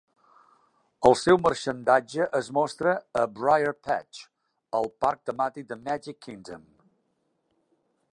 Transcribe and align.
El 1.09 1.17
seu 1.23 1.37
marxandatge 1.47 2.25
es 2.39 2.49
mostra 2.59 2.95
a 3.23 3.25
Briar 3.39 3.75
Patch, 3.89 4.23
al 4.79 4.89
parc 5.05 5.21
temàtic 5.31 5.69
de 5.73 5.79
Magic 5.83 6.19
Kingdom. 6.29 6.65